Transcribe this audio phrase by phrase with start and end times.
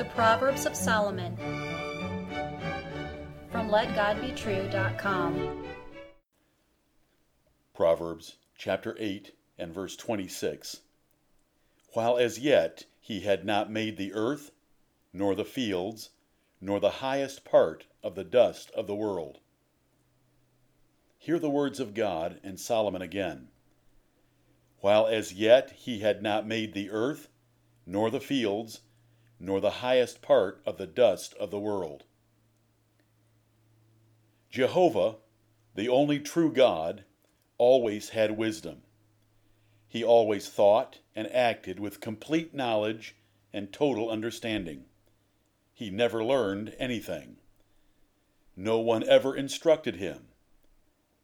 [0.00, 1.36] The Proverbs of Solomon
[3.52, 5.66] from LetGodBetrue.com.
[7.74, 10.80] Proverbs chapter 8 and verse 26.
[11.92, 14.52] While as yet he had not made the earth,
[15.12, 16.08] nor the fields,
[16.62, 19.40] nor the highest part of the dust of the world.
[21.18, 23.48] Hear the words of God and Solomon again.
[24.80, 27.28] While as yet he had not made the earth,
[27.84, 28.80] nor the fields,
[29.40, 32.04] nor the highest part of the dust of the world.
[34.50, 35.16] Jehovah,
[35.74, 37.04] the only true God,
[37.56, 38.82] always had wisdom.
[39.88, 43.16] He always thought and acted with complete knowledge
[43.52, 44.84] and total understanding.
[45.72, 47.36] He never learned anything.
[48.54, 50.28] No one ever instructed him.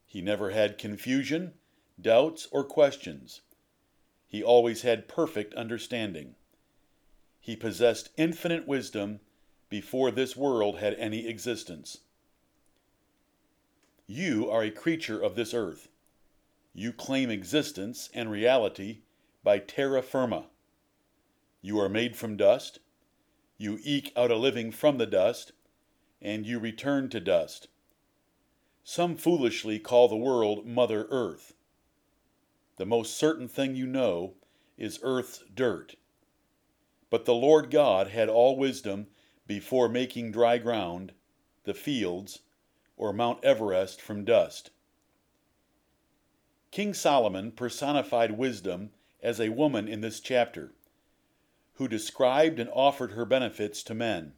[0.06, 1.52] He never had confusion,
[2.00, 3.42] doubts, or questions.
[4.26, 6.36] He always had perfect understanding.
[7.46, 9.20] He possessed infinite wisdom
[9.68, 11.98] before this world had any existence.
[14.08, 15.86] You are a creature of this earth.
[16.74, 19.02] You claim existence and reality
[19.44, 20.46] by terra firma.
[21.62, 22.80] You are made from dust.
[23.58, 25.52] You eke out a living from the dust,
[26.20, 27.68] and you return to dust.
[28.82, 31.54] Some foolishly call the world Mother Earth.
[32.76, 34.34] The most certain thing you know
[34.76, 35.94] is earth's dirt.
[37.10, 39.06] But the Lord God had all wisdom
[39.46, 41.12] before making dry ground,
[41.64, 42.40] the fields,
[42.96, 44.70] or Mount Everest from dust.
[46.70, 48.90] King Solomon personified wisdom
[49.22, 50.72] as a woman in this chapter
[51.74, 54.32] who described and offered her benefits to men.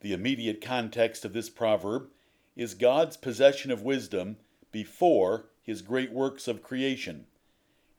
[0.00, 2.08] The immediate context of this proverb
[2.54, 4.36] is God's possession of wisdom
[4.72, 7.26] before his great works of creation,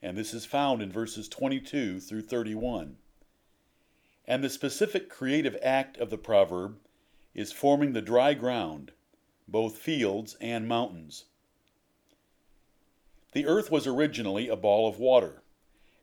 [0.02, 2.96] and this is found in verses 22 through 31.
[4.28, 6.78] And the specific creative act of the proverb
[7.34, 8.92] is forming the dry ground,
[9.48, 11.24] both fields and mountains.
[13.32, 15.42] The earth was originally a ball of water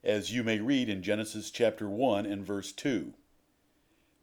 [0.06, 3.14] as you may read in Genesis chapter 1 and verse 2.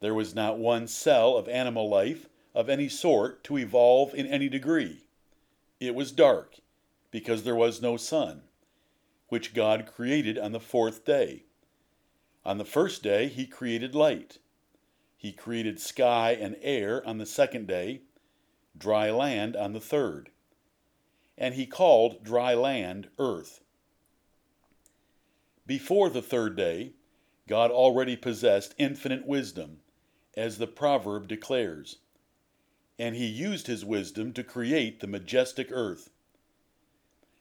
[0.01, 4.49] There was not one cell of animal life of any sort to evolve in any
[4.49, 5.05] degree.
[5.81, 6.59] It was dark,
[7.11, 8.43] because there was no sun,
[9.29, 11.45] which God created on the fourth day.
[12.45, 14.39] On the first day, He created light.
[15.17, 18.03] He created sky and air on the second day,
[18.77, 20.31] dry land on the third.
[21.39, 23.61] And He called dry land earth.
[25.67, 26.95] Before the third day,
[27.49, 29.81] God already possessed infinite wisdom,
[30.37, 31.99] as the proverb declares,
[32.99, 36.11] and he used his wisdom to create the majestic earth.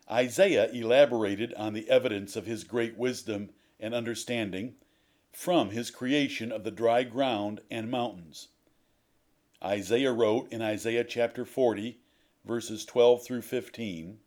[0.10, 4.76] Isaiah elaborated on the evidence of his great wisdom and understanding
[5.32, 8.50] from his creation of the dry ground and mountains.
[9.64, 12.00] Isaiah wrote in Isaiah chapter 40,
[12.44, 14.20] verses 12 through 15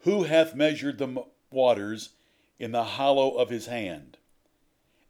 [0.00, 2.10] Who hath measured the waters
[2.58, 4.18] in the hollow of his hand,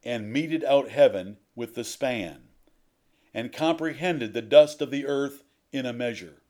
[0.02, 2.48] and meted out heaven with the span,
[3.34, 6.42] and comprehended the dust of the earth in a measure,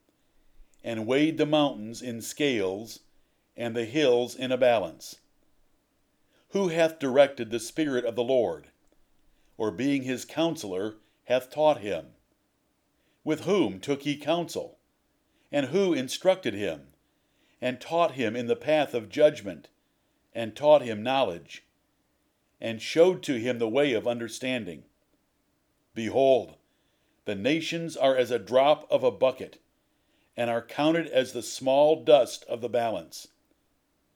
[0.84, 3.00] and weighed the mountains in scales,
[3.56, 5.16] and the hills in a balance.
[6.56, 8.69] Who hath directed the Spirit of the Lord,
[9.59, 12.15] or being his counselor, hath taught him?
[13.25, 14.78] With whom took he counsel?
[15.53, 16.95] And who instructed him,
[17.61, 19.69] and taught him in the path of judgment?
[20.33, 21.62] and taught him knowledge,
[22.59, 24.84] and showed to him the way of understanding.
[25.95, 26.56] Behold,
[27.27, 29.59] the nations are as a drop of a bucket,
[30.39, 33.28] and are counted as the small dust of the balance.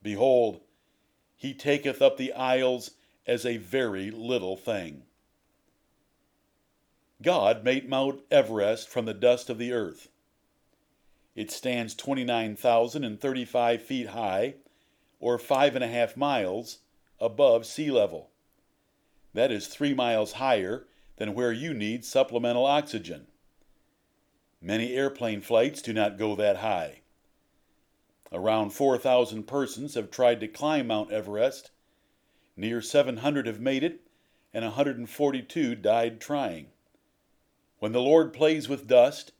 [0.01, 0.61] Behold,
[1.41, 2.91] he taketh up the isles
[3.25, 5.01] as a very little thing.
[7.19, 10.09] God made Mount Everest from the dust of the earth.
[11.35, 14.53] It stands 29,035 feet high
[15.19, 16.77] or five and a half miles
[17.19, 18.29] above sea level.
[19.33, 20.85] That is three miles higher
[21.15, 23.25] than where you need supplemental oxygen.
[24.61, 27.00] Many airplane flights do not go that high.
[28.33, 31.71] Around 4,000 persons have tried to climb Mount Everest.
[32.55, 34.01] Near 700 have made it,
[34.53, 36.67] and 142 died trying.
[37.79, 39.33] When the Lord plays with dust,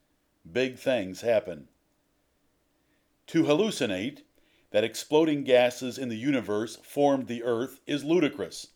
[0.50, 1.68] big things happen.
[3.28, 4.24] To hallucinate
[4.72, 8.68] that exploding gases in the universe formed the Earth is ludicrous.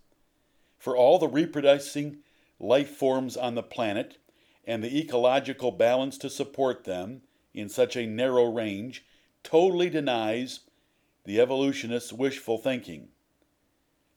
[0.78, 2.20] For all the reproducing
[2.60, 4.18] life forms on the planet
[4.66, 7.24] and the ecological balance to support them
[7.54, 9.06] in such a narrow range
[9.46, 10.62] totally denies
[11.24, 13.08] the evolutionists' wishful thinking.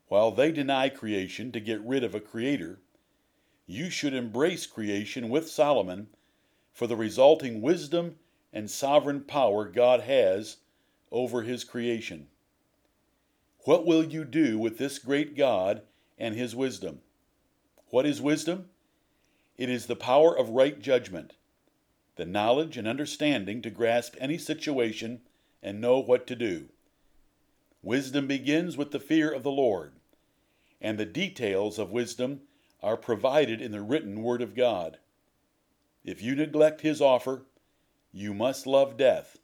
[0.09, 2.81] While they deny creation to get rid of a creator,
[3.67, 6.09] you should embrace creation with Solomon
[6.73, 8.17] for the resulting wisdom
[8.53, 10.57] and sovereign power God has
[11.13, 12.29] over his creation.
[13.65, 15.83] What will you do with this great God
[16.17, 17.01] and his wisdom?
[17.91, 18.71] What is wisdom?
[19.59, 21.35] It is the power of right judgment,
[22.19, 25.21] the knowledge and understanding to grasp any situation
[25.63, 26.69] and know what to do.
[27.81, 29.93] Wisdom begins with the fear of the Lord,
[30.81, 32.41] and the details of wisdom
[32.83, 34.99] are provided in the written Word of God.
[36.05, 37.47] If you neglect His offer,
[38.13, 39.39] you must love death,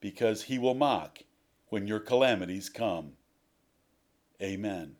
[0.00, 1.20] because He will mock
[1.68, 3.12] when your calamities come.
[4.42, 4.88] Amen.